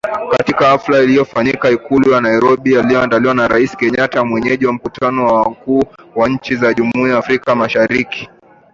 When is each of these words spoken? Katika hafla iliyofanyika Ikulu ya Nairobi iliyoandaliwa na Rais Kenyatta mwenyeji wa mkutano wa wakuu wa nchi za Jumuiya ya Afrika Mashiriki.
Katika 0.37 0.67
hafla 0.69 0.99
iliyofanyika 1.03 1.69
Ikulu 1.69 2.11
ya 2.11 2.21
Nairobi 2.21 2.73
iliyoandaliwa 2.73 3.33
na 3.33 3.47
Rais 3.47 3.77
Kenyatta 3.77 4.25
mwenyeji 4.25 4.65
wa 4.65 4.73
mkutano 4.73 5.25
wa 5.27 5.41
wakuu 5.41 5.83
wa 6.15 6.29
nchi 6.29 6.55
za 6.55 6.73
Jumuiya 6.73 7.11
ya 7.13 7.17
Afrika 7.19 7.55
Mashiriki. 7.55 8.29